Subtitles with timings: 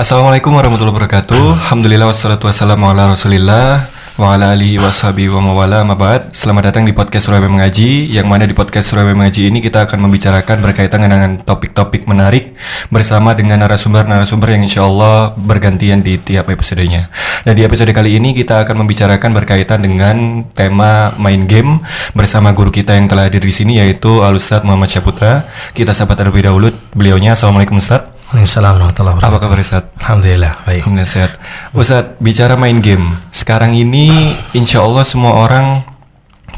[0.00, 1.60] Assalamualaikum warahmatullahi wabarakatuh.
[1.60, 3.84] Alhamdulillah wassalatu wassalamu ala Rasulillah
[4.16, 6.32] wa ala alihi washabi wa mawala mabad.
[6.32, 10.00] Selamat datang di podcast Surabaya Mengaji yang mana di podcast Surabaya Mengaji ini kita akan
[10.00, 12.56] membicarakan berkaitan dengan topik-topik menarik
[12.88, 17.12] bersama dengan narasumber-narasumber yang insya Allah bergantian di tiap episodenya.
[17.44, 21.84] Nah di episode kali ini kita akan membicarakan berkaitan dengan tema main game
[22.16, 25.44] bersama guru kita yang telah hadir di sini yaitu Al Ustadz Muhammad Syaputra.
[25.76, 27.36] Kita sapa terlebih dahulu beliaunya.
[27.36, 28.19] Assalamualaikum Ustadz.
[28.30, 29.90] Waalaikumsalam warahmatullahi Apa kabar Ustadz?
[29.98, 30.86] Alhamdulillah baik.
[30.86, 31.32] Alhamdulillah sehat.
[31.74, 33.18] Ustadz, bicara main game.
[33.34, 35.82] Sekarang ini insya Allah semua orang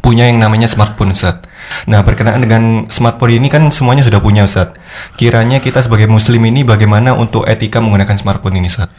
[0.04, 1.48] punya yang namanya smartphone Ustadz.
[1.88, 4.77] Nah berkenaan dengan smartphone ini kan semuanya sudah punya Ustadz.
[5.16, 8.92] Kiranya kita sebagai muslim ini bagaimana untuk etika menggunakan smartphone ini Ustadz?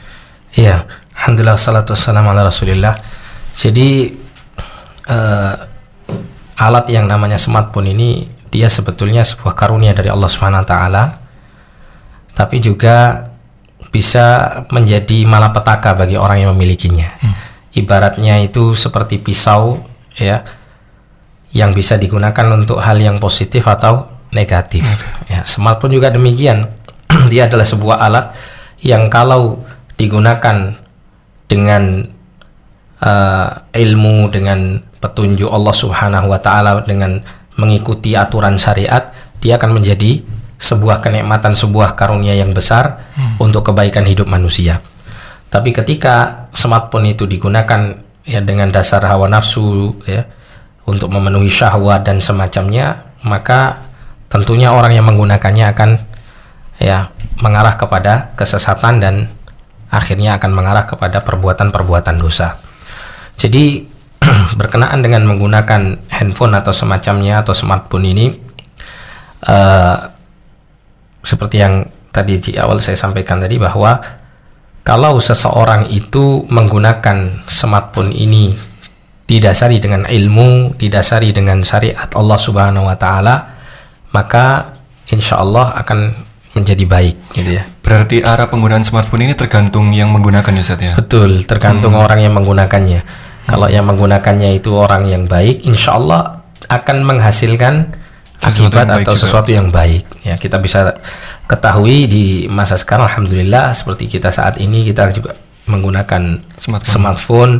[0.58, 2.98] Iya, alhamdulillah salatu wassalamu ala Rasulillah.
[3.54, 4.18] Jadi
[5.14, 5.54] eh,
[6.58, 11.04] alat yang namanya smartphone ini dia sebetulnya sebuah karunia dari Allah Subhanahu wa taala.
[12.34, 13.30] Tapi juga
[13.94, 17.14] bisa menjadi malapetaka bagi orang yang memilikinya.
[17.74, 19.82] Ibaratnya itu seperti pisau
[20.18, 20.46] ya
[21.54, 24.82] yang bisa digunakan untuk hal yang positif atau negatif.
[25.30, 26.70] Ya, smartphone juga demikian.
[27.32, 28.34] Dia adalah sebuah alat
[28.82, 29.62] yang kalau
[29.94, 30.74] digunakan
[31.46, 32.10] dengan
[32.98, 37.22] eh, ilmu, dengan petunjuk Allah Subhanahu wa taala dengan
[37.60, 40.26] mengikuti aturan syariat, dia akan menjadi
[40.64, 43.04] sebuah kenikmatan, sebuah karunia yang besar
[43.44, 44.80] untuk kebaikan hidup manusia.
[45.52, 50.24] Tapi ketika smartphone itu digunakan ya dengan dasar hawa nafsu ya
[50.88, 53.84] untuk memenuhi syahwat dan semacamnya, maka
[54.32, 55.90] tentunya orang yang menggunakannya akan
[56.80, 57.12] ya
[57.44, 59.16] mengarah kepada kesesatan dan
[59.94, 62.58] akhirnya akan mengarah kepada perbuatan-perbuatan dosa.
[63.38, 63.86] Jadi
[64.60, 68.26] berkenaan dengan menggunakan handphone atau semacamnya atau smartphone ini
[69.46, 69.98] eh,
[71.24, 73.98] seperti yang tadi di awal saya sampaikan tadi bahwa
[74.84, 78.52] kalau seseorang itu menggunakan smartphone ini
[79.24, 83.56] didasari dengan ilmu, didasari dengan syariat Allah Subhanahu wa taala,
[84.12, 84.76] maka
[85.08, 86.12] insya Allah akan
[86.54, 87.64] menjadi baik gitu ya.
[87.82, 90.94] Berarti arah penggunaan smartphone ini tergantung yang menggunakan ya Ustadz ya?
[91.00, 93.02] Betul, tergantung orang yang menggunakannya.
[93.48, 98.03] Kalau yang menggunakannya itu orang yang baik, insya Allah akan menghasilkan
[98.44, 99.22] Sesuatu akibat yang baik atau juga.
[99.24, 100.04] sesuatu yang baik.
[100.22, 100.80] Ya, kita bisa
[101.46, 105.36] ketahui di masa sekarang, alhamdulillah seperti kita saat ini kita juga
[105.68, 106.92] menggunakan Smartphone.
[106.92, 107.54] smartphone.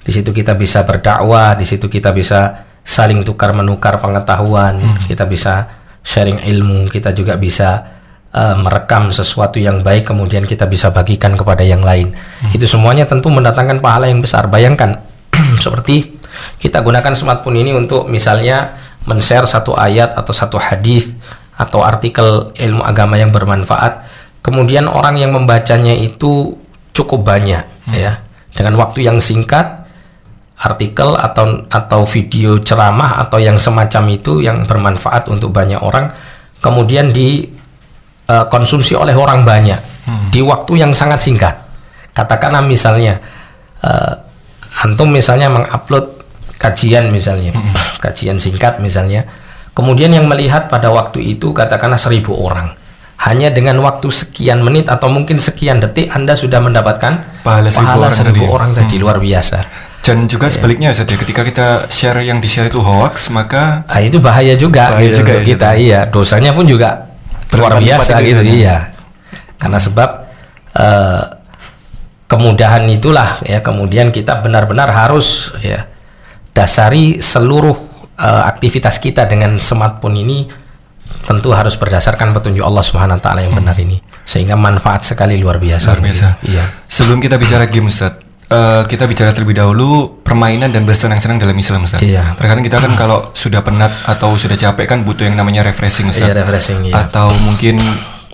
[0.00, 5.04] Di situ kita bisa berdakwah, di situ kita bisa saling tukar menukar pengetahuan, Hmm.
[5.04, 5.68] kita bisa
[6.00, 7.84] sharing ilmu, kita juga bisa
[8.32, 12.14] uh, merekam sesuatu yang baik kemudian kita bisa bagikan kepada yang lain.
[12.40, 12.54] Hmm.
[12.54, 14.48] Itu semuanya tentu mendatangkan pahala yang besar.
[14.48, 15.04] Bayangkan
[15.64, 16.16] seperti
[16.56, 18.72] kita gunakan smartphone ini untuk misalnya
[19.08, 21.16] men-share satu ayat atau satu hadis
[21.56, 24.04] atau artikel ilmu agama yang bermanfaat.
[24.44, 26.54] Kemudian orang yang membacanya itu
[26.92, 28.20] cukup banyak ya.
[28.52, 29.88] Dengan waktu yang singkat
[30.58, 36.10] artikel atau atau video ceramah atau yang semacam itu yang bermanfaat untuk banyak orang
[36.58, 39.78] kemudian dikonsumsi oleh orang banyak
[40.34, 41.54] di waktu yang sangat singkat.
[42.10, 43.22] Katakanlah misalnya
[43.78, 44.14] eh,
[44.82, 46.17] antum misalnya mengupload
[46.58, 47.54] kajian misalnya,
[48.02, 49.24] kajian singkat misalnya.
[49.72, 52.74] Kemudian yang melihat pada waktu itu katakanlah seribu orang.
[53.18, 58.14] Hanya dengan waktu sekian menit atau mungkin sekian detik Anda sudah mendapatkan Pahala seribu orang
[58.14, 58.46] seribu tadi.
[58.46, 58.54] Hmm.
[58.54, 59.58] orang tadi luar biasa.
[60.02, 64.22] Dan juga sebaliknya Ustadz ya, ketika kita share yang di-share itu hoax, maka Ah, itu
[64.22, 67.06] bahaya juga Bahaya gitu juga untuk ya, kita iya dosanya pun juga
[67.52, 68.54] luar biasa itu gitu ya.
[68.54, 68.76] iya
[69.58, 70.08] karena sebab
[70.78, 71.22] eh,
[72.28, 75.88] kemudahan itulah ya kemudian kita benar-benar harus ya
[76.58, 77.76] dasari seluruh
[78.18, 80.38] eh, aktivitas kita dengan smartphone ini
[81.24, 85.56] tentu harus berdasarkan petunjuk Allah Subhanahu wa taala yang benar ini sehingga manfaat sekali luar
[85.56, 86.26] biasa Luar biasa.
[86.44, 88.20] iya sebelum kita bicara game Ustadz,
[88.50, 92.04] eh, kita bicara terlebih dahulu permainan dan bersenang-senang dalam Islam Ustadz.
[92.04, 92.34] Iya.
[92.34, 96.34] Terkadang kita kan kalau sudah penat atau sudah capek kan butuh yang namanya refreshing Ustadz.
[96.34, 97.06] Iya, refreshing, iya.
[97.06, 97.78] Atau mungkin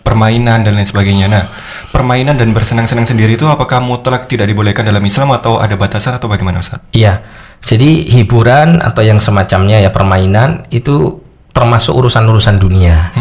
[0.05, 1.27] permainan dan lain sebagainya.
[1.33, 1.49] Nah,
[1.89, 6.29] permainan dan bersenang-senang sendiri itu apakah mutlak tidak dibolehkan dalam Islam atau ada batasan atau
[6.29, 6.93] bagaimana Ustadz?
[6.93, 7.25] Iya.
[7.63, 11.23] Jadi hiburan atau yang semacamnya ya permainan itu
[11.55, 13.15] termasuk urusan-urusan dunia.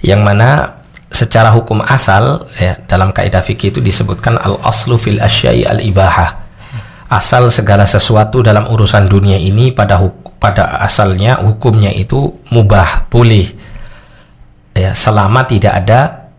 [0.00, 0.48] Yang mana
[1.12, 6.40] secara hukum asal ya dalam kaidah fikih itu disebutkan al aslu fil asyai al ibahah.
[7.12, 13.52] Asal segala sesuatu dalam urusan dunia ini pada huk- pada asalnya hukumnya itu mubah, boleh.
[14.72, 16.32] Ya, selama tidak ada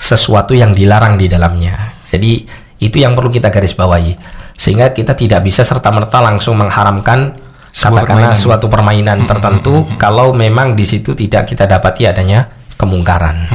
[0.00, 2.00] sesuatu yang dilarang di dalamnya.
[2.08, 2.48] Jadi
[2.80, 4.39] itu yang perlu kita garis bawahi.
[4.60, 7.32] Sehingga kita tidak bisa serta-merta langsung mengharamkan
[7.70, 8.36] Sebuah katakanlah permainan.
[8.36, 12.44] suatu permainan tertentu kalau memang di situ tidak kita dapati adanya
[12.76, 13.48] kemungkaran.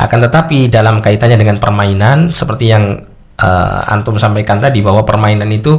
[0.00, 3.04] Akan tetapi dalam kaitannya dengan permainan seperti yang
[3.36, 5.76] uh, antum sampaikan tadi bahwa permainan itu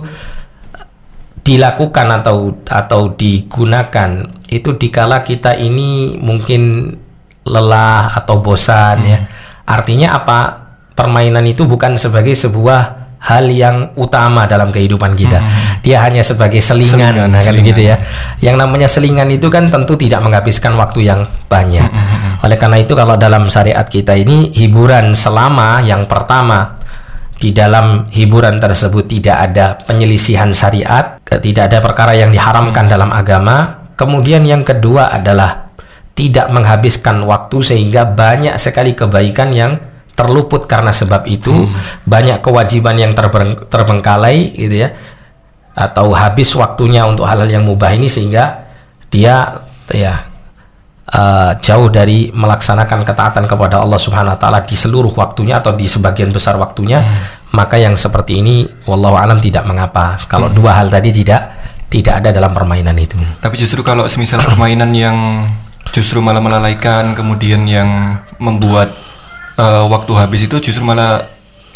[1.47, 4.09] dilakukan atau atau digunakan
[4.51, 6.91] itu dikala kita ini mungkin
[7.47, 9.19] lelah atau bosan ya.
[9.23, 9.27] Hmm.
[9.63, 10.39] Artinya apa?
[10.91, 15.39] Permainan itu bukan sebagai sebuah hal yang utama dalam kehidupan kita.
[15.83, 17.27] Dia hanya sebagai selingan, Hmm.
[17.27, 17.69] Selingan, nah, kan selingan.
[17.69, 17.95] gitu ya.
[18.39, 21.83] Yang namanya selingan itu kan tentu tidak menghabiskan waktu yang banyak.
[21.91, 26.79] Hmm, Oleh karena itu kalau dalam syariat kita ini hiburan selama yang pertama
[27.37, 33.85] di dalam hiburan tersebut tidak ada penyelisihan syariat, tidak ada perkara yang diharamkan dalam agama.
[33.97, 35.69] Kemudian yang kedua adalah
[36.17, 39.77] tidak menghabiskan waktu sehingga banyak sekali kebaikan yang
[40.17, 41.69] terluput karena sebab itu,
[42.09, 44.97] banyak kewajiban yang terbeng- terbengkalai gitu ya.
[45.77, 48.65] Atau habis waktunya untuk hal-hal yang mubah ini sehingga
[49.13, 49.61] dia
[49.93, 50.25] ya
[51.05, 55.85] eh, jauh dari melaksanakan ketaatan kepada Allah Subhanahu wa taala di seluruh waktunya atau di
[55.85, 56.99] sebagian besar waktunya,
[57.53, 60.17] maka yang seperti ini wallahu alam tidak mengapa.
[60.25, 61.53] Kalau dua hal tadi tidak
[61.87, 63.15] tidak ada dalam permainan itu.
[63.39, 65.47] Tapi justru kalau semisal permainan yang
[65.95, 68.91] justru malah melalaikan, kemudian yang membuat
[69.57, 71.27] eh, waktu habis itu justru malah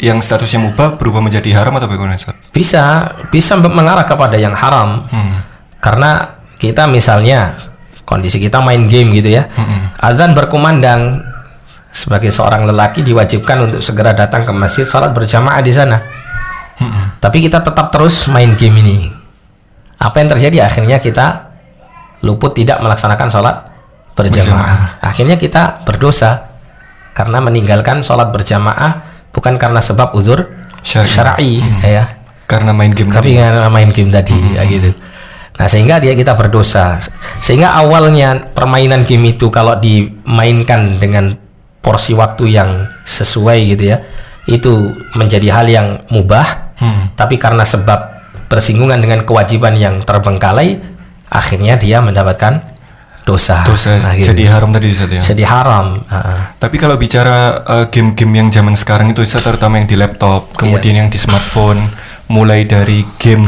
[0.02, 2.34] yang statusnya mubah berubah menjadi haram atau bagaimana Ustaz?
[2.50, 5.06] Bisa bisa mengarah kepada yang haram.
[5.10, 5.42] Hmm.
[5.78, 7.58] Karena kita misalnya
[8.06, 9.46] kondisi kita main game gitu ya.
[10.02, 11.22] Azan berkumandang
[11.94, 16.02] sebagai seorang lelaki diwajibkan untuk segera datang ke masjid salat berjamaah di sana.
[17.22, 18.96] Tapi kita tetap terus main game ini.
[20.02, 21.54] Apa yang terjadi akhirnya kita
[22.26, 23.56] luput tidak melaksanakan sholat
[24.18, 24.98] berjamaah.
[24.98, 26.51] Akhirnya kita berdosa
[27.12, 30.48] karena meninggalkan sholat berjamaah bukan karena sebab uzur
[30.82, 31.08] Syar'i.
[31.08, 32.04] syar'i ya
[32.48, 33.40] Karena main game tapi tadi.
[33.40, 34.92] karena main game tadi ya gitu.
[35.56, 37.00] Nah sehingga dia kita berdosa.
[37.40, 41.36] Sehingga awalnya permainan game itu kalau dimainkan dengan
[41.80, 44.00] porsi waktu yang sesuai gitu ya,
[44.48, 44.72] itu
[45.16, 46.76] menjadi hal yang mubah.
[46.76, 47.12] Hmm.
[47.16, 48.00] Tapi karena sebab
[48.52, 50.76] bersinggungan dengan kewajiban yang terbengkalai,
[51.32, 52.71] akhirnya dia mendapatkan
[53.22, 53.62] dosa.
[53.62, 54.34] Dosa gitu.
[54.34, 55.22] jadi haram tadi Ustaz ya.
[55.22, 56.02] Jadi haram.
[56.10, 60.50] Ah, Tapi kalau bicara eh, game-game yang zaman sekarang itu Ustaz, terutama yang di laptop,
[60.58, 61.78] kemudian yang di smartphone,
[62.26, 63.46] mulai dari game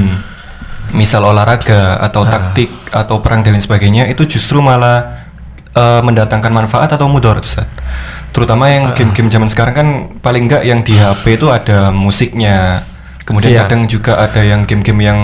[0.94, 5.26] misal olahraga atau taktik atau perang dan lain sebagainya itu justru malah
[5.74, 7.66] eh, mendatangkan manfaat atau mudarat Ustaz.
[8.34, 9.88] Terutama yang game-game zaman sekarang kan
[10.18, 12.82] paling enggak yang di HP itu ada musiknya.
[13.24, 13.60] Kemudian Iya.
[13.64, 15.18] kadang juga ada yang game-game yang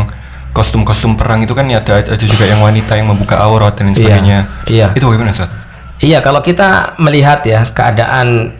[0.51, 4.03] kostum-kostum perang itu kan ada ada juga yang wanita yang membuka aurat dan lain Iya,
[4.03, 4.39] sebagainya.
[4.67, 4.87] iya.
[4.93, 5.51] Itu bagaimana Ustaz?
[6.01, 8.57] Iya, kalau kita melihat ya keadaan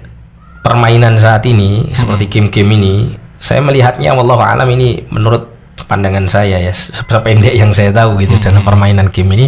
[0.61, 2.95] permainan saat ini seperti game-game ini,
[3.41, 5.49] saya melihatnya wallahu alam ini menurut
[5.89, 9.47] pandangan saya ya se- sependek yang saya tahu gitu dalam permainan game ini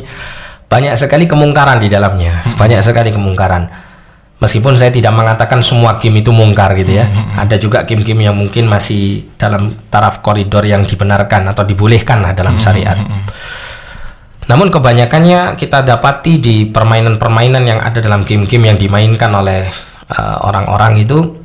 [0.67, 3.69] banyak sekali kemungkaran di dalamnya, banyak sekali kemungkaran.
[4.43, 7.07] Meskipun saya tidak mengatakan semua game itu mungkar gitu ya,
[7.39, 12.59] ada juga game-game yang mungkin masih dalam taraf koridor yang dibenarkan atau dibolehkan lah dalam
[12.59, 12.99] syariat.
[14.51, 19.71] Namun kebanyakannya kita dapati di permainan-permainan yang ada dalam game-game yang dimainkan oleh
[20.11, 21.39] uh, orang-orang itu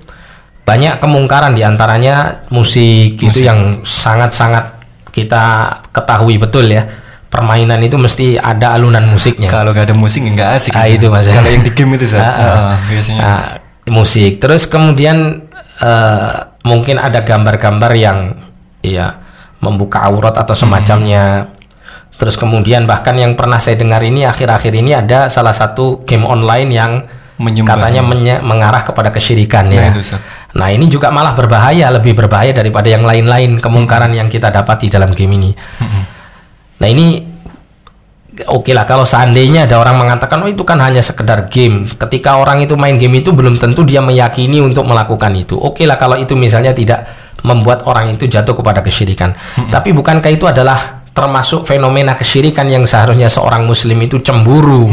[0.66, 4.74] banyak kemungkaran di antaranya musik, itu yang sangat-sangat
[5.14, 6.90] kita ketahui betul ya.
[7.28, 9.52] Permainan itu mesti ada alunan musiknya.
[9.52, 10.72] Kalau nggak ada musik nggak asik.
[10.72, 11.28] Ah, itu Mas.
[11.28, 12.24] Kalau yang di game itu Ustaz.
[12.24, 12.48] Ah, ah.
[12.48, 13.20] Ah, biasanya.
[13.20, 13.42] Nah,
[13.92, 14.40] musik.
[14.40, 15.44] Terus kemudian
[15.78, 16.32] eh,
[16.64, 18.18] mungkin ada gambar-gambar yang
[18.80, 19.20] ya
[19.60, 21.52] membuka aurat atau semacamnya.
[22.18, 26.72] Terus kemudian bahkan yang pernah saya dengar ini akhir-akhir ini ada salah satu game online
[26.72, 26.92] yang
[27.38, 27.78] Menyembah.
[27.78, 29.94] katanya menye- mengarah kepada kesyirikan Nah, ya.
[29.94, 30.18] itu, Ustaz.
[30.58, 35.14] Nah, ini juga malah berbahaya, lebih berbahaya daripada yang lain-lain kemungkaran yang kita dapati dalam
[35.14, 35.52] game ini.
[36.78, 37.26] Nah, ini
[38.46, 41.90] oke lah kalau seandainya ada orang mengatakan oh itu kan hanya sekedar game.
[41.98, 45.58] Ketika orang itu main game itu belum tentu dia meyakini untuk melakukan itu.
[45.58, 47.08] Oke lah kalau itu misalnya tidak
[47.42, 49.34] membuat orang itu jatuh kepada kesyirikan.
[49.74, 54.86] Tapi bukankah itu adalah termasuk fenomena kesyirikan yang seharusnya seorang muslim itu cemburu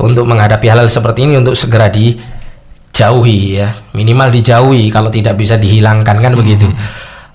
[0.00, 3.68] untuk menghadapi hal-hal seperti ini untuk segera dijauhi ya.
[3.92, 6.72] Minimal dijauhi kalau tidak bisa dihilangkan kan begitu.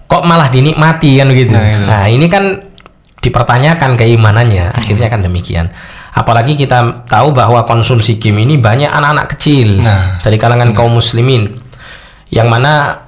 [0.10, 1.54] Kok malah dinikmati kan begitu.
[1.54, 1.86] Nah, itu.
[1.86, 2.73] Nah, ini kan
[3.24, 5.72] dipertanyakan keimanannya akhirnya kan demikian.
[6.14, 11.50] Apalagi kita tahu bahwa konsumsi game ini banyak anak-anak kecil Nah, dari kalangan kaum muslimin
[12.30, 13.02] yang mana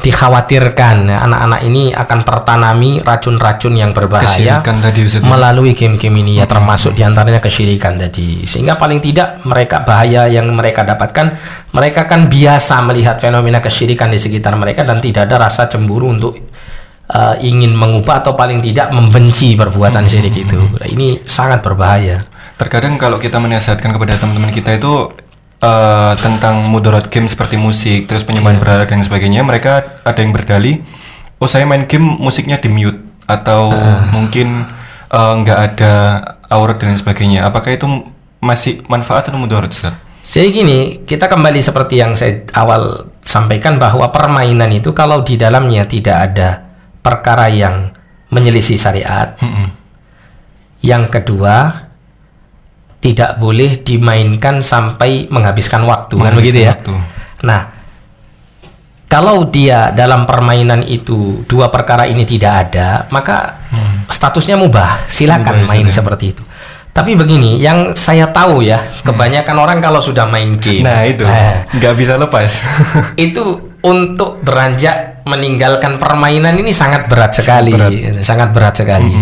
[0.00, 6.96] dikhawatirkan ya, anak-anak ini akan tertanami racun-racun yang berbahaya tadi melalui game-game ini ya termasuk
[6.96, 8.48] di antaranya kesyirikan tadi.
[8.48, 11.36] Sehingga paling tidak mereka bahaya yang mereka dapatkan
[11.76, 16.49] mereka kan biasa melihat fenomena kesyirikan di sekitar mereka dan tidak ada rasa cemburu untuk
[17.10, 22.22] uh, ingin mengubah atau paling tidak membenci perbuatan syirik itu Nah, ini sangat berbahaya
[22.56, 25.08] Terkadang kalau kita menasihatkan kepada teman-teman kita itu
[25.60, 28.62] eh, tentang mudarat game seperti musik, terus penyembahan Iya.
[28.64, 30.80] berhala dan sebagainya, mereka ada yang berdalih,
[31.36, 32.96] oh saya main game musiknya di mute
[33.28, 34.08] atau Ah.
[34.12, 34.68] mungkin
[35.08, 35.92] eh, nggak ada
[36.52, 37.44] aurat dan sebagainya.
[37.44, 37.84] Apakah itu
[38.40, 39.96] masih manfaat atau mudarat Ustaz?
[40.24, 45.84] Jadi gini, kita kembali seperti yang saya awal sampaikan bahwa permainan itu kalau di dalamnya
[45.88, 46.69] tidak ada
[47.00, 47.90] perkara yang
[48.30, 49.34] menyelisih syariat.
[49.40, 49.68] Mm-mm.
[50.80, 51.88] Yang kedua,
[53.00, 56.72] tidak boleh dimainkan sampai menghabiskan waktu kan Menghabiskan begitu ya.
[56.76, 56.94] waktu.
[57.44, 57.60] Nah,
[59.10, 63.58] kalau dia dalam permainan itu dua perkara ini tidak ada, maka
[64.06, 65.08] statusnya mubah.
[65.10, 65.62] Silakan Hmm.
[65.66, 65.92] Mubah main ya.
[65.92, 66.44] seperti itu.
[66.90, 71.62] Tapi begini, yang saya tahu ya, kebanyakan orang kalau sudah main game, Nah itu eh,
[71.70, 72.66] nggak bisa lepas.
[73.16, 78.24] itu untuk beranjak meninggalkan permainan ini sangat berat sekali, berat.
[78.24, 79.12] sangat berat sekali.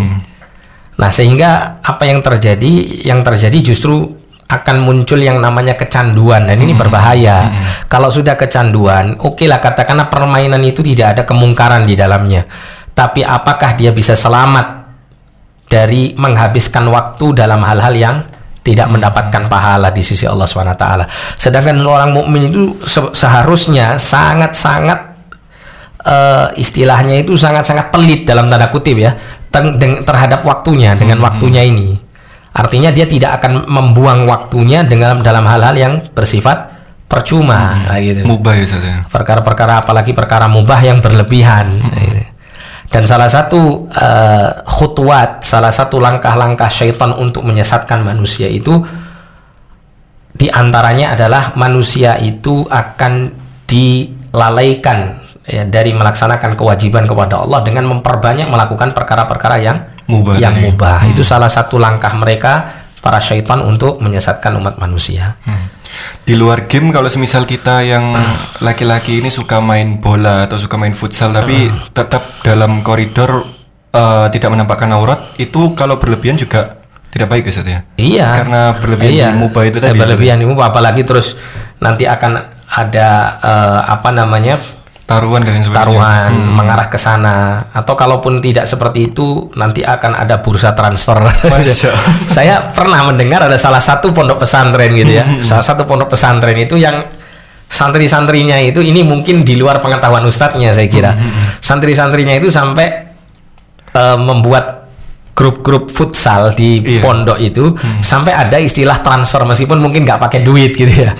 [0.98, 3.06] Nah, sehingga apa yang terjadi?
[3.06, 7.52] Yang terjadi justru akan muncul yang namanya kecanduan dan ini berbahaya.
[7.86, 12.48] Kalau sudah kecanduan, oke lah katakanlah permainan itu tidak ada kemungkaran di dalamnya.
[12.96, 14.88] Tapi apakah dia bisa selamat
[15.68, 18.16] dari menghabiskan waktu dalam hal-hal yang
[18.68, 20.84] tidak mendapatkan pahala di sisi Allah SWT.
[21.40, 25.16] Sedangkan seorang mukmin itu se- seharusnya sangat-sangat
[26.04, 29.16] eh, istilahnya itu sangat-sangat pelit dalam tanda kutip ya
[30.04, 31.96] terhadap waktunya dengan waktunya ini.
[32.52, 36.76] Artinya dia tidak akan membuang waktunya dengan dalam hal-hal yang bersifat
[37.08, 38.96] percuma kayak gitu Mubah ya ya.
[39.08, 42.20] perkara-perkara apalagi perkara mubah yang berlebihan gitu.
[42.88, 48.80] Dan salah satu eh, khutwat salah satu langkah-langkah syaitan untuk menyesatkan manusia itu
[50.32, 53.34] di antaranya adalah manusia itu akan
[53.68, 59.78] dilalaikan ya, dari melaksanakan kewajiban kepada Allah dengan memperbanyak melakukan perkara-perkara yang
[60.08, 61.04] Mubah yang mubah.
[61.04, 62.64] Itu salah satu langkah mereka
[63.04, 65.36] para syaitan untuk menyesatkan umat manusia
[66.24, 68.12] Di luar game kalau semisal kita yang
[68.60, 73.48] laki-laki ini suka main bola atau suka main futsal tapi tetap dalam koridor
[73.90, 76.78] eh, tidak menampakkan aurat itu kalau berlebihan juga
[77.08, 77.80] tidak baik ya Ustaz ya.
[77.96, 78.26] Iya.
[78.36, 79.28] Karena berlebihan iya.
[79.40, 79.96] itu Eh, tadi.
[79.98, 81.40] Berlebihan di mubah apalagi terus
[81.80, 82.36] nanti akan
[82.68, 83.08] ada
[83.40, 84.60] eh, apa namanya
[85.08, 85.80] taruhan dan sebagainya.
[85.80, 91.16] taruhan mengarah ke sana atau kalaupun tidak seperti itu nanti akan ada bursa transfer.
[92.36, 95.24] Saya pernah mendengar ada salah satu pondok pesantren gitu ya.
[95.40, 97.00] salah satu pondok pesantren itu yang
[97.68, 101.16] santri-santrinya itu ini mungkin di luar pengetahuan ustadznya saya kira.
[101.60, 103.08] Santri-santrinya itu sampai
[103.88, 104.92] eh, membuat
[105.32, 107.00] grup-grup futsal di Iya.
[107.00, 107.70] pondok itu
[108.02, 111.14] sampai ada istilah transfer meskipun mungkin nggak pakai duit gitu ya.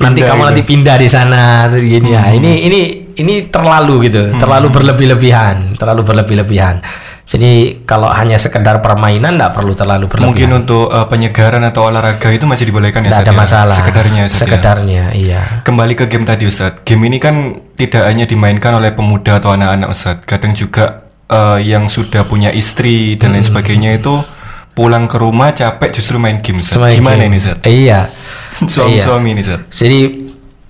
[0.00, 0.48] nanti Pindah kamu gitu.
[0.48, 2.30] nanti pindah di sana gini ya.
[2.30, 2.80] Ini ini
[3.16, 6.82] ini terlalu gitu, terlalu berlebih-lebihan, terlalu berlebih-lebihan.
[7.24, 10.28] Jadi kalau hanya sekedar permainan nggak perlu terlalu berlebihan.
[10.28, 13.38] Mungkin untuk eh, penyegaran atau olahraga itu masih dibolehkan ya Ustaz ada ya?
[13.40, 13.74] masalah.
[13.80, 14.42] Sekedarnya Ustaz ya.
[14.44, 15.42] Sekedarnya, iya.
[15.64, 16.84] Kembali ke game tadi Ustaz.
[16.84, 20.20] Game ini kan tidak hanya dimainkan oleh pemuda atau anak-anak Ustaz.
[20.28, 24.20] Kadang juga eh, yang sudah punya istri dan lain sebagainya itu
[24.76, 26.76] pulang ke rumah capek justru main game Ustaz.
[26.76, 27.56] Semakin- Gimana ini Ustaz?
[27.64, 28.04] Iya.
[28.74, 29.64] Suami-suami ini Ustaz.
[29.72, 29.98] Jadi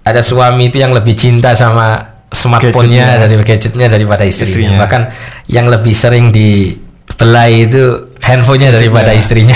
[0.07, 4.51] ada suami itu yang lebih cinta sama smartphone-nya dari gadgetnya daripada istrinya.
[4.51, 4.79] Istrinya.
[4.83, 5.03] Bahkan
[5.49, 9.55] yang lebih sering dibelai itu handphonenya daripada istrinya.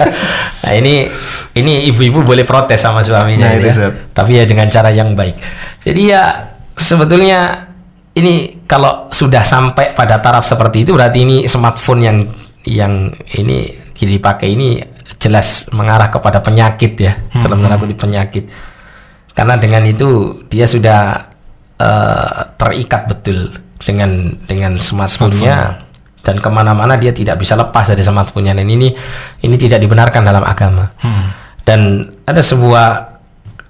[0.64, 1.10] nah ini
[1.58, 3.90] ini ibu-ibu boleh protes sama suaminya, Nah, ya.
[4.14, 5.34] Tapi ya dengan cara yang baik.
[5.84, 7.70] Jadi ya sebetulnya
[8.14, 12.18] ini kalau sudah sampai pada taraf seperti itu berarti ini smartphone yang
[12.64, 14.84] yang ini dipakai ini
[15.16, 18.52] jelas mengarah kepada penyakit ya dalam tanda kutip penyakit
[19.32, 21.33] karena dengan itu dia sudah
[21.78, 23.50] eh, terikat betul
[23.80, 25.82] dengan dengan smartphone-nya.
[26.24, 28.56] Dan ke mana-mana dia tidak bisa lepas dari smartphone-nya.
[28.56, 28.88] Dan ini
[29.44, 30.88] ini tidak dibenarkan dalam agama.
[31.64, 32.86] Dan ada sebuah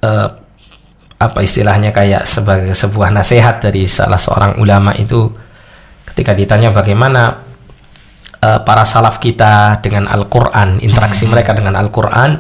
[0.02, 0.28] eh,
[1.14, 5.30] apa istilahnya kayak sebagai sebuah nasihat dari salah seorang ulama itu
[6.10, 7.38] ketika ditanya bagaimana
[8.42, 12.38] eh, para salaf kita dengan Al-Qur'an, interaksi mereka dengan Al-Qur'an,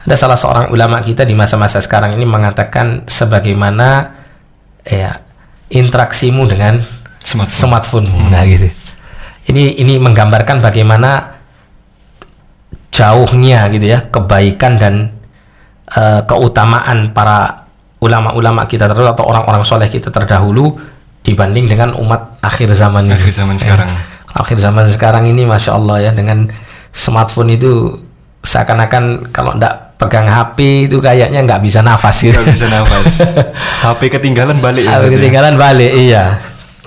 [0.00, 4.19] ada salah seorang ulama kita di masa-masa sekarang ini mengatakan sebagaimana
[4.84, 5.20] ya
[5.70, 6.80] interaksimu dengan
[7.20, 7.78] Smartphone.
[7.78, 8.32] smartphone-mu.
[8.32, 8.66] Nah gitu.
[9.50, 11.38] Ini ini menggambarkan bagaimana
[12.90, 14.94] jauhnya gitu ya kebaikan dan
[15.94, 17.70] eh, keutamaan para
[18.00, 20.74] ulama-ulama kita terdahulu atau orang-orang soleh kita terdahulu
[21.20, 23.14] dibanding dengan umat akhir zaman ini.
[23.14, 23.88] Akhir zaman sekarang.
[24.30, 26.48] Akhir zaman sekarang ini masya Allah ya dengan
[26.94, 28.00] smartphone itu
[28.42, 32.40] seakan-akan kalau ndak pegang HP itu kayaknya nggak bisa nafas gitu.
[32.40, 33.20] Nggak bisa nafas.
[33.84, 34.96] HP ketinggalan balik ya.
[34.96, 35.08] Ya?
[35.12, 36.24] ketinggalan balik, iya.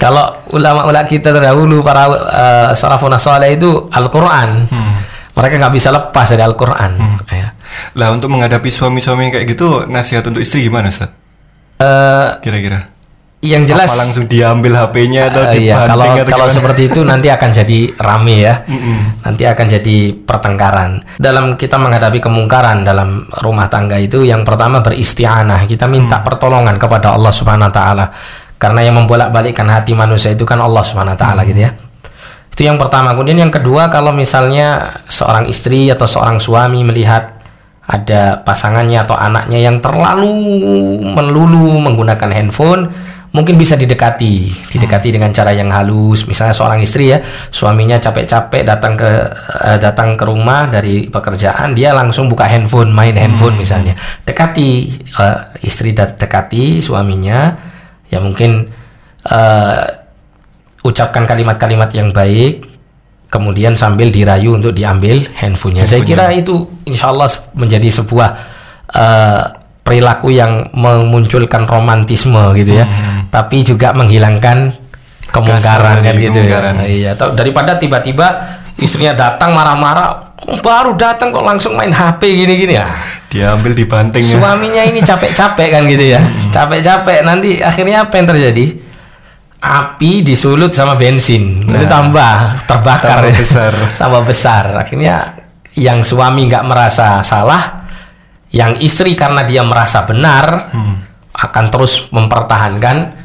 [0.02, 4.66] Kalau ulama-ulama kita terdahulu para uh, salafun saleh itu Al-Qur'an.
[4.68, 4.98] Hmm.
[5.34, 6.94] mereka nggak bisa lepas dari Al-Quran.
[7.34, 7.58] Ya.
[7.98, 11.10] Lah untuk menghadapi suami-suami kayak gitu nasihat untuk istri gimana Ustaz?
[11.82, 12.93] Eh, Kira-kira?
[13.44, 16.56] Yang Apa jelas langsung diambil HP-nya atau Eh, iya, kalau atau kalau gimana?
[16.56, 18.56] seperti itu nanti akan jadi rame ya.
[19.28, 21.04] Nanti akan jadi pertengkaran.
[21.20, 25.68] Dalam kita menghadapi kemungkaran dalam rumah tangga itu yang pertama beristianah.
[25.68, 28.06] Kita minta pertolongan kepada Allah Subhanahu wa taala.
[28.56, 31.76] Karena yang membolak-balikkan hati manusia itu kan Allah Subhanahu wa taala gitu ya.
[32.48, 33.12] Itu yang pertama.
[33.12, 37.44] Kemudian yang kedua kalau misalnya seorang istri atau seorang suami melihat
[37.84, 40.32] ada pasangannya atau anaknya yang terlalu
[41.04, 42.88] melulu menggunakan handphone,
[43.34, 46.30] mungkin bisa didekati, didekati dengan cara yang halus.
[46.30, 49.10] Misalnya seorang istri ya, suaminya capek-capek datang ke
[49.66, 53.98] eh, datang ke rumah dari pekerjaan, dia langsung buka handphone, main handphone misalnya.
[54.22, 54.70] Dekati
[55.02, 57.58] eh, istri dekati suaminya,
[58.08, 58.70] ya mungkin
[59.26, 59.86] eh,
[60.86, 62.70] ucapkan kalimat-kalimat yang baik,
[63.34, 65.90] kemudian sambil dirayu untuk diambil handphonenya.
[65.90, 67.26] Saya kira itu insya Allah
[67.58, 68.30] menjadi sebuah
[68.94, 69.44] eh,
[69.84, 72.88] perilaku yang memunculkan romantisme gitu ya,
[73.34, 74.70] tapi juga menghilangkan
[75.34, 76.46] kemungkaran kan gitu ya.
[76.46, 76.74] kemungkaran.
[76.86, 82.78] Iya, atau daripada tiba-tiba istrinya datang marah-marah, "Oh, baru datang kok langsung main HP gini-gini
[82.78, 82.94] ya.
[83.34, 84.38] Diambil dibanting ya.
[84.38, 86.22] Suaminya ini capek-capek kan gitu ya.
[86.54, 88.66] Capek-capek nanti akhirnya apa yang terjadi?
[89.64, 91.66] Api disulut sama bensin.
[91.66, 93.40] Itu tambah terbakar Tambah ya.
[93.42, 93.74] besar.
[94.02, 94.66] tambah besar.
[94.78, 95.16] Akhirnya
[95.74, 97.90] yang suami nggak merasa salah,
[98.54, 100.70] yang istri karena dia merasa benar
[101.34, 103.23] akan terus mempertahankan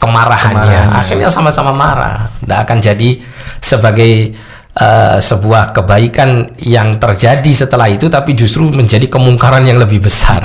[0.00, 0.62] kemarahannya.
[0.62, 0.98] Kemarahannya.
[1.00, 2.28] Akhirnya sama-sama marah.
[2.40, 3.10] Tidak akan jadi
[3.60, 4.12] sebagai
[4.76, 10.44] eh, sebuah kebaikan yang terjadi setelah itu, tapi justru menjadi kemungkaran yang lebih besar.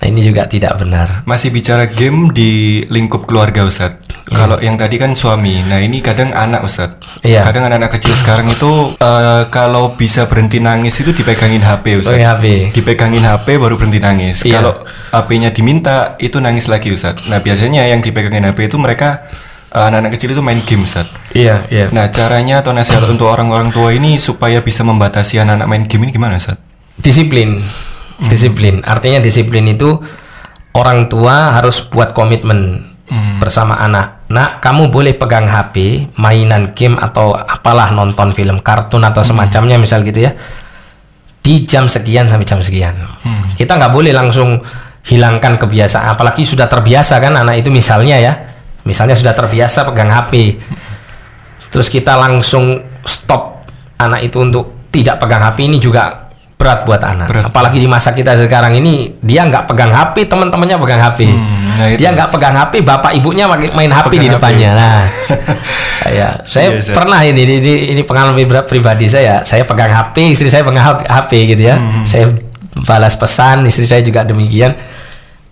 [0.00, 1.28] Nah ini juga tidak benar.
[1.28, 4.00] Masih bicara game di lingkup keluarga Ustaz.
[4.30, 6.96] Kalau yang tadi kan suami, nah ini kadang anak Ustaz.
[7.20, 7.44] Iya.
[7.44, 12.16] Kadang anak-anak kecil sekarang itu eh, kalau bisa berhenti nangis itu dipegangin HP Ustaz.
[12.16, 12.44] Pakai HP.
[12.72, 14.40] Dipegangin HP baru berhenti nangis.
[14.46, 14.62] Iya.
[14.62, 14.72] Kalau
[15.12, 17.20] HP-nya diminta itu nangis lagi Ustaz.
[17.28, 19.28] Nah biasanya yang dipegangin HP itu mereka
[19.68, 21.12] eh, anak-anak kecil itu main game Ustaz.
[21.36, 21.92] Iya, iya.
[21.92, 26.16] Nah caranya atau nasihat untuk orang-orang tua ini supaya bisa membatasi anak-anak main game ini
[26.16, 26.56] gimana Ustaz?
[26.96, 27.60] Disiplin.
[28.28, 28.84] Disiplin.
[28.84, 29.96] Artinya disiplin itu
[30.76, 32.90] orang tua harus buat komitmen
[33.42, 34.30] bersama anak.
[34.30, 40.06] Nah, kamu boleh pegang HP, mainan game atau apalah nonton film kartun atau semacamnya misal
[40.06, 40.32] gitu ya.
[41.42, 42.94] Di jam sekian sampai jam sekian.
[43.58, 44.62] Kita nggak boleh langsung
[45.00, 48.32] hilangkan kebiasaan apalagi sudah terbiasa kan anak itu misalnya ya.
[48.86, 50.60] Misalnya sudah terbiasa pegang HP.
[51.74, 53.66] Terus kita langsung stop
[53.98, 56.29] anak itu untuk tidak pegang HP ini juga
[56.60, 57.26] berat buat anak.
[57.26, 57.44] Berat.
[57.48, 61.18] Apalagi di masa kita sekarang ini dia nggak pegang HP, teman-temannya pegang HP.
[61.24, 61.96] nah itu.
[61.96, 64.34] dia nggak pegang HP, bapak ibunya main HP Pegang di HP.
[64.36, 64.70] depannya.
[64.76, 65.00] Nah,
[66.20, 66.92] ya, saya Iya, Zat.
[66.92, 69.40] pernah ini, ini ini pengalaman pri- pribadi saya.
[69.40, 71.80] Saya pegang HP, istri saya pegang HP gitu ya.
[71.80, 72.04] Hmm.
[72.04, 72.28] Saya
[72.84, 74.76] balas pesan, istri saya juga demikian.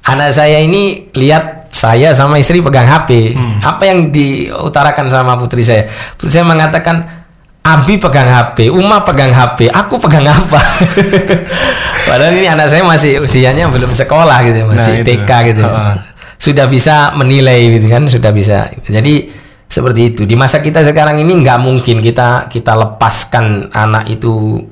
[0.05, 3.33] Anak saya ini lihat saya sama istri pegang HP.
[3.33, 3.65] Hmm.
[3.65, 5.89] Apa yang diutarakan sama putri saya?
[6.17, 7.28] Putri saya mengatakan
[7.65, 10.57] Abi pegang HP, Uma pegang HP, aku pegang apa?
[12.09, 15.09] Padahal ini anak saya masih usianya belum sekolah gitu, masih Nah, itu.
[15.21, 15.65] TK gitu.
[15.69, 15.93] Ha-ha.
[16.41, 18.73] Sudah bisa menilai gitu kan, sudah bisa.
[18.89, 19.29] Jadi
[19.69, 20.23] seperti itu.
[20.25, 24.65] Di masa kita sekarang ini nggak mungkin kita kita lepaskan anak itu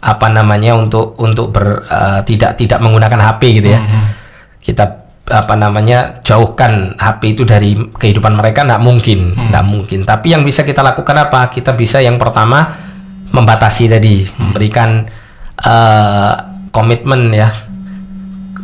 [0.00, 3.80] apa namanya untuk untuk ber eh, tidak tidak menggunakan HP gitu ya.
[4.62, 10.02] Kita apa namanya jauhkan HP itu dari kehidupan mereka nggak mungkin, nggak mungkin.
[10.02, 11.46] Tapi yang bisa kita lakukan apa?
[11.48, 12.66] Kita bisa yang pertama
[13.30, 15.06] membatasi tadi, memberikan
[15.56, 16.34] eh,
[16.74, 17.48] komitmen ya.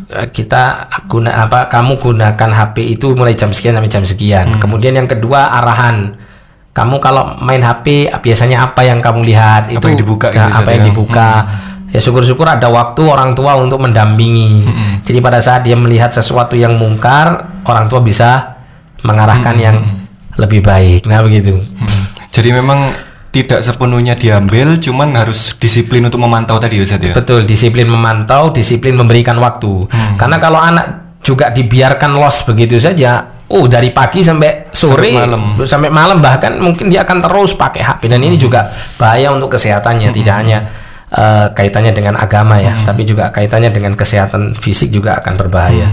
[0.06, 1.66] Kita guna apa?
[1.66, 4.46] Kamu gunakan HP itu mulai jam sekian sampai jam sekian.
[4.62, 6.14] Kemudian yang kedua arahan.
[6.70, 10.60] Kamu kalau main HP biasanya apa yang kamu lihat Apa itu yang dibuka gitu, Nah,
[10.60, 10.88] apa yang ya?
[10.92, 11.28] dibuka
[11.96, 14.68] ya syukur-syukur ada waktu orang tua untuk mendampingi
[15.00, 17.26] jadi pada saat dia melihat sesuatu yang mungkar
[17.64, 18.60] orang tua bisa
[19.00, 19.76] mengarahkan yang
[20.36, 22.04] lebih baik nah begitu Hmm.
[22.28, 22.92] Jadi memang
[23.32, 27.12] tidak sepenuhnya diambil, cuman harus disiplin untuk memantau tadi Ustaz ya.
[27.12, 30.16] betul disiplin memantau disiplin memberikan waktu Hmm.
[30.16, 30.86] karena kalau anak
[31.20, 35.42] juga dibiarkan los begitu saja oh dari pagi sampai sore Sampai malam.
[35.64, 38.28] sampai malam bahkan mungkin dia akan terus pakai HP dan Hmm.
[38.28, 40.58] ini juga bahaya untuk kesehatannya tidak hanya
[41.08, 42.84] eh, kaitannya dengan agama ya Hmm.
[42.84, 45.86] tapi juga kaitannya dengan kesehatan fisik juga akan berbahaya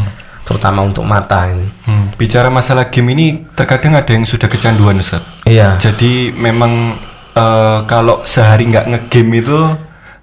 [0.44, 1.64] terutama untuk mata ini.
[1.88, 5.24] Hmm, Bicara masalah game ini terkadang ada yang sudah kecanduan Ustaz.
[5.46, 7.00] iya Jadi memang
[7.32, 9.60] eh, kalau sehari nggak ngegame itu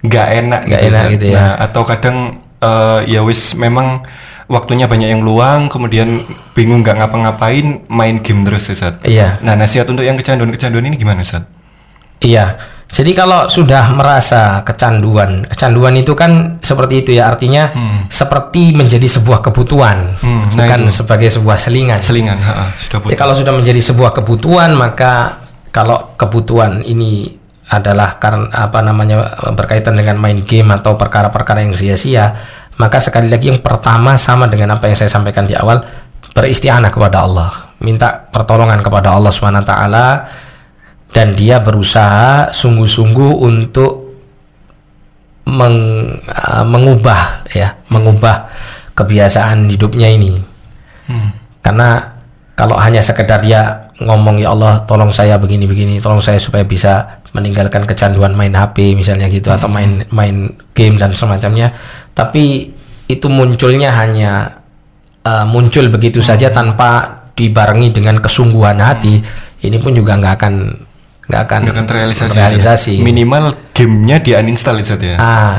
[0.01, 1.13] nggak enak Nggak enak Ustaz.
[1.13, 1.35] gitu ya.
[1.35, 2.17] Nah, atau kadang
[2.59, 4.05] eh, ya wis memang
[4.45, 8.99] waktunya banyak yang luang, kemudian bingung nggak ngapa-ngapain, main game terus Ustaz.
[9.01, 11.47] iya Nah nasihat untuk yang kecanduan-kecanduan ini gimana Ustaz?
[12.21, 17.71] Iya, Jadi kalau sudah merasa kecanduan, kecanduan itu kan seperti itu ya artinya
[18.11, 22.03] seperti menjadi sebuah kebutuhan, Hmm, nah bukan sebagai sebuah selingan.
[22.03, 23.15] Selingan, ha, ha, sudah Ya, putih.
[23.15, 25.39] kalau sudah menjadi sebuah kebutuhan maka
[25.71, 27.31] kalau kebutuhan ini
[27.71, 32.35] adalah karena apa namanya berkaitan dengan main game atau perkara-perkara yang sia-sia,
[32.75, 35.79] maka sekali lagi yang pertama sama dengan apa yang saya sampaikan di awal,
[36.35, 40.05] beristianah kepada Allah, minta pertolongan kepada Allah Subhanahu wa taala
[41.11, 44.15] dan dia berusaha sungguh-sungguh untuk
[45.47, 48.47] meng- uh, mengubah ya, mengubah
[48.95, 50.49] kebiasaan hidupnya ini.
[51.01, 51.33] Hmm.
[51.59, 52.13] karena
[52.55, 57.21] kalau hanya sekedar dia ngomong ya Allah tolong saya begini begini tolong saya supaya bisa
[57.31, 61.71] meninggalkan kecanduan main HP misalnya gitu atau main main game dan semacamnya.
[62.11, 62.69] Tapi
[63.07, 64.61] itu munculnya hanya
[65.23, 69.23] uh, muncul begitu saja tanpa dibarengi dengan kesungguhan hati.
[69.63, 70.53] Ini pun juga nggak akan
[71.29, 72.37] nggak akan, Nggak akan terrealisasi.
[72.57, 72.81] Ustaz.
[72.89, 75.17] Minimal gamenya di uninstall ya.
[75.17, 75.55] Ah,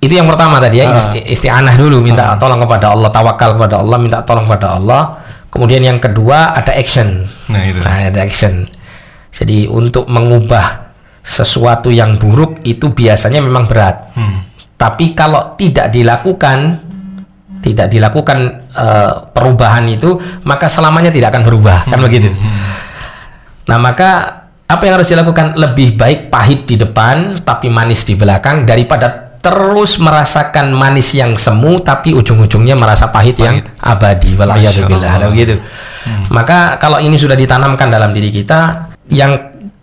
[0.00, 0.98] itu yang pertama tadi ya Ah.
[0.98, 5.02] isti- isti'anah dulu minta tolong kepada Allah, tawakal kepada Allah, minta tolong kepada Allah.
[5.50, 7.26] Kemudian yang kedua ada action.
[7.50, 7.82] Nah, itu.
[7.82, 8.64] Nah, ada action.
[9.30, 14.14] Jadi untuk mengubah sesuatu yang buruk itu biasanya memang berat.
[14.14, 14.46] Hmm.
[14.78, 16.80] Tapi kalau tidak dilakukan,
[17.60, 18.38] tidak dilakukan
[18.70, 22.30] eh, perubahan itu, maka selamanya tidak akan berubah, kan begitu.
[23.68, 24.39] Nah, maka
[24.70, 25.58] apa yang harus dilakukan?
[25.58, 31.80] Lebih baik pahit di depan tapi manis di belakang daripada terus merasakan manis yang semu
[31.80, 34.36] tapi ujung-ujungnya merasa pahit, yang abadi.
[34.38, 35.12] Wallahubillah.
[35.16, 35.30] Allah.
[35.32, 35.58] Begitu.
[36.30, 39.34] Maka kalau ini sudah ditanamkan dalam diri kita, yang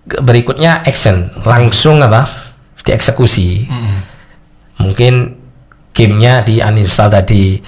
[0.07, 2.47] berikutnya action, langsung apa?
[2.87, 3.67] dieksekusi.
[3.67, 3.99] Hmm.
[4.79, 5.35] Mungkin
[5.91, 7.59] gamenya di uninstall tadi.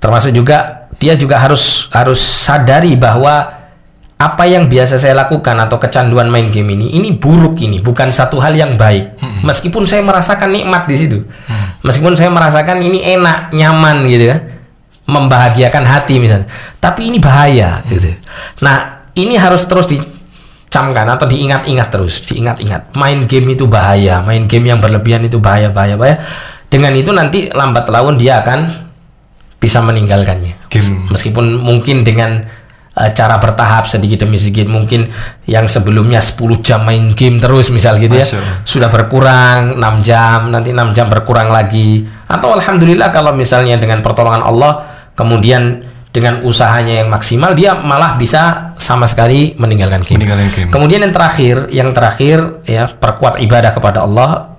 [0.00, 3.53] Termasuk juga dia juga harus harus sadari bahwa
[4.24, 8.40] apa yang biasa saya lakukan atau kecanduan main game ini ini buruk ini bukan satu
[8.40, 9.20] hal yang baik.
[9.44, 11.18] Meskipun saya merasakan nikmat di situ.
[11.84, 14.36] Meskipun saya merasakan ini enak nyaman gitu ya.
[15.04, 16.48] Membahagiakan hati misalnya.
[16.80, 18.16] Tapi ini bahaya gitu.
[18.64, 22.96] Nah ini harus terus dicamkan atau diingat-ingat terus diingat-ingat.
[22.96, 26.16] Main game itu bahaya main game yang berlebihan itu bahaya bahaya bahaya.
[26.72, 28.72] Dengan itu nanti lambat laun dia akan
[29.60, 30.64] bisa meninggalkannya.
[30.72, 31.12] Game.
[31.12, 32.63] meskipun mungkin dengan
[32.98, 35.10] eh, cara bertahap sedikit demi sedikit mungkin
[35.44, 40.50] yang sebelumnya 10 jam main game terus misal gitu ya Masya sudah berkurang 6 jam
[40.50, 44.72] nanti 6 jam berkurang lagi atau alhamdulillah kalau misalnya dengan pertolongan Allah
[45.14, 50.22] kemudian dengan usahanya yang maksimal dia malah bisa sama sekali meninggalkan game.
[50.22, 50.70] Meninggalkan game.
[50.70, 54.54] Kemudian yang terakhir, yang terakhir ya perkuat ibadah kepada Allah.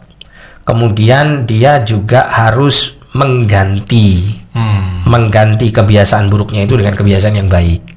[0.68, 5.04] Kemudian dia juga harus mengganti Hmm.
[5.04, 7.95] mengganti kebiasaan buruknya itu dengan kebiasaan yang baik.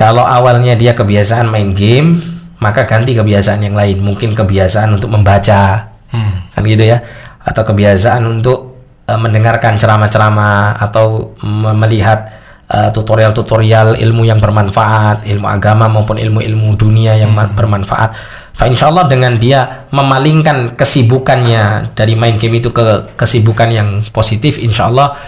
[0.00, 2.16] Kalau awalnya dia kebiasaan main game,
[2.56, 4.00] maka ganti kebiasaan yang lain.
[4.00, 6.48] Mungkin kebiasaan untuk membaca, Hmm.
[6.56, 7.04] kan gitu ya,
[7.44, 8.72] atau kebiasaan untuk
[9.04, 12.30] eh, mendengarkan ceramah-ceramah atau me- melihat
[12.70, 18.14] eh, tutorial-tutorial ilmu yang bermanfaat, ilmu agama maupun ilmu-ilmu dunia yang ma- bermanfaat.
[18.54, 24.62] Fa insya Allah dengan dia memalingkan kesibukannya dari main game itu ke kesibukan yang positif,
[24.62, 25.18] insya Allah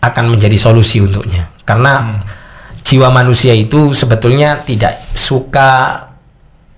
[0.00, 1.52] akan menjadi solusi untuknya.
[1.68, 2.24] Karena
[2.90, 6.02] jiwa manusia itu sebetulnya tidak suka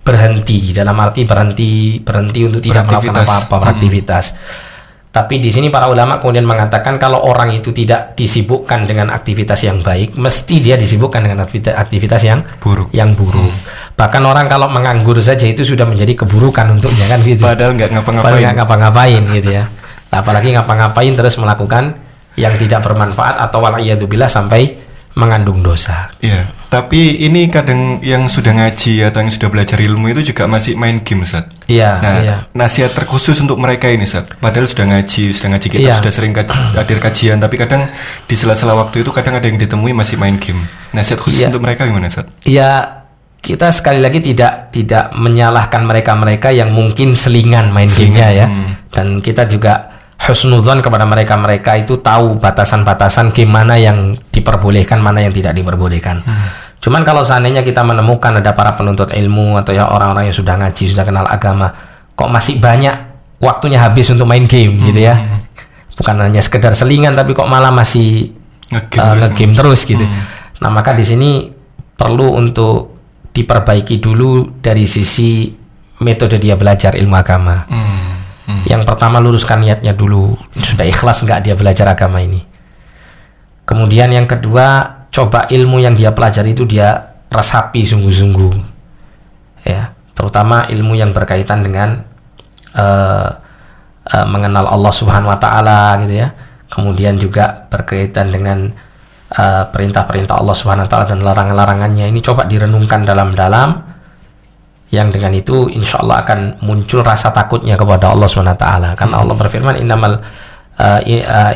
[0.04, 4.36] berhenti dalam arti berhenti berhenti untuk tidak melakukan apa-apa beraktivitas.
[5.12, 9.84] Tapi di sini para ulama kemudian mengatakan kalau orang itu tidak disibukkan dengan aktivitas yang
[9.84, 12.88] baik, mesti dia disibukkan dengan aktivitas, yang Buruk.
[12.96, 13.52] yang buruk.
[13.92, 17.44] Bahkan orang kalau menganggur saja itu sudah menjadi keburukan untuknya kan gitu.
[17.44, 18.40] Padahal nggak Padahal ngapa-ngapain.
[18.40, 19.64] nggak ngapa-ngapain gitu ya.
[20.08, 21.84] Apalagi ngapa-ngapain terus melakukan
[22.40, 24.81] yang tidak bermanfaat atau waliyadzubillah sampai
[25.12, 26.08] mengandung dosa.
[26.18, 30.72] Iya, tapi ini kadang yang sudah ngaji atau yang sudah belajar ilmu itu juga masih
[30.72, 31.52] main game, Ustaz.
[31.68, 32.36] Iya, Nah, iya.
[32.50, 34.24] nasihat terkhusus untuk mereka ini, Ustaz.
[34.40, 35.94] Padahal sudah ngaji, sudah ngaji kita Iya.
[36.00, 36.48] sudah sering kaj-
[36.80, 37.92] hadir kajian, tapi kadang
[38.24, 40.64] di sela-sela waktu itu kadang ada yang ditemui masih main game.
[40.90, 41.52] Nasihat khusus Iya.
[41.52, 42.24] untuk mereka gimana, Ustaz?
[42.48, 43.04] Ya
[43.44, 48.46] kita sekali lagi tidak tidak menyalahkan mereka-mereka yang mungkin selingan main gamenya ya.
[48.88, 49.91] Dan kita juga
[50.22, 56.22] husnudzon kepada mereka-mereka itu tahu batasan-batasan game mana yang diperbolehkan, mana yang tidak diperbolehkan.
[56.82, 60.84] Cuman kalau seandainya kita menemukan ada para penuntut ilmu atau ya orang-orang yang sudah ngaji,
[60.90, 61.70] sudah kenal agama,
[62.14, 62.94] kok masih banyak
[63.42, 65.18] waktunya habis untuk main game gitu ya.
[65.98, 68.34] Bukan hanya sekedar selingan tapi kok malah masih
[68.72, 69.84] Nge-game uh, terus.
[69.84, 70.00] gitu.
[70.64, 71.52] Nah, maka di sini
[71.92, 72.96] perlu untuk
[73.32, 75.50] diperbaiki dulu dari sisi
[76.00, 77.68] metode dia belajar ilmu agama.
[77.68, 78.21] Hmm.
[78.42, 78.62] Hmm.
[78.66, 82.42] Yang pertama luruskan niatnya dulu, sudah ikhlas nggak dia belajar agama ini.
[83.62, 88.54] Kemudian yang kedua, coba ilmu yang dia pelajari itu dia resapi sungguh-sungguh.
[89.62, 92.02] Ya, terutama ilmu yang berkaitan dengan
[92.74, 93.30] uh,
[94.10, 96.34] uh, mengenal Allah Subhanahu wa taala gitu ya.
[96.66, 98.74] Kemudian juga berkaitan dengan
[99.38, 103.91] uh, perintah-perintah Allah Subhanahu wa taala dan larangan-larangannya ini coba direnungkan dalam-dalam
[104.92, 108.92] yang dengan itu insya Allah akan muncul rasa takutnya kepada Allah Subhanahu taala.
[108.92, 110.20] Karena Allah berfirman innamal
[110.76, 111.00] uh,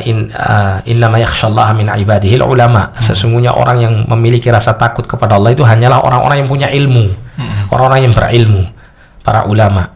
[0.01, 2.91] in uh, innama yakhshallaha min ibadihi ulama.
[2.97, 7.27] Sesungguhnya orang yang memiliki rasa takut kepada Allah itu hanyalah orang-orang yang punya ilmu
[7.71, 8.63] orang-orang yang berilmu
[9.21, 9.91] para ulama.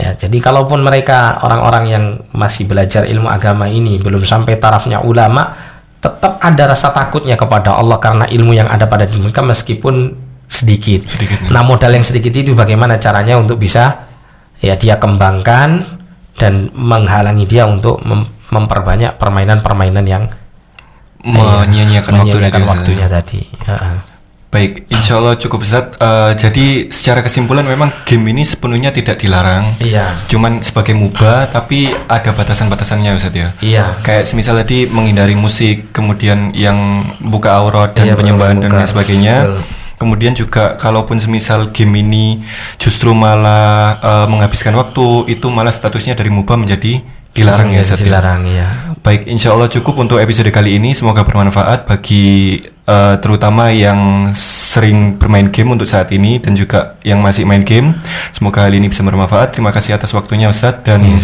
[0.00, 5.52] Ya jadi kalaupun mereka orang-orang yang masih belajar ilmu agama ini belum sampai tarafnya ulama
[6.00, 10.16] tetap ada rasa takutnya kepada Allah karena ilmu yang ada pada diri mereka meskipun
[10.50, 11.06] sedikit.
[11.06, 14.10] sedikit nah modal yang sedikit itu bagaimana caranya untuk bisa
[14.58, 15.86] ya dia kembangkan
[16.36, 20.26] dan menghalangi dia untuk mem memperbanyak permainan-permainan yang
[21.22, 23.40] menyia-nyiakan waktu waktunya, waktunya tadi.
[23.62, 24.02] Ya.
[24.50, 25.94] Baik, insya Allah cukup besar.
[26.02, 29.62] Uh, jadi secara kesimpulan memang game ini sepenuhnya tidak dilarang.
[29.78, 30.10] Iya.
[30.26, 33.54] Cuman sebagai mubah, tapi ada batasan-batasannya Ustaz ya.
[33.62, 34.02] Iya.
[34.02, 39.36] Kayak semisal tadi menghindari musik, kemudian yang buka aurat dan iya, penyembahan dan lain sebagainya.
[39.46, 42.40] Betul Kemudian juga kalaupun semisal game ini
[42.80, 47.04] justru malah uh, menghabiskan waktu, itu malah statusnya dari mubah menjadi
[47.36, 48.68] dilarang ya, ya Dilarang ya.
[49.04, 50.96] Baik, insya Allah cukup untuk episode kali ini.
[50.96, 52.58] Semoga bermanfaat bagi
[52.88, 54.32] uh, terutama yang
[54.70, 57.98] sering bermain game untuk saat ini dan juga yang masih main game.
[58.30, 59.58] Semoga hal ini bisa bermanfaat.
[59.58, 61.18] Terima kasih atas waktunya Ustadz dan ya,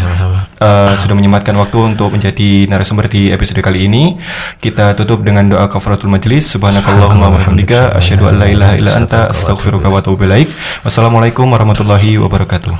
[0.59, 4.19] uh, sudah menyempatkan waktu untuk menjadi narasumber di episode kali ini.
[4.59, 6.51] Kita tutup dengan doa kafaratul majelis.
[6.51, 10.51] Subhanakallahumma wa bihamdika asyhadu an la ilaha illa anta astaghfiruka wa atubu ilaik.
[10.83, 12.77] Wassalamualaikum warahmatullahi wabarakatuh.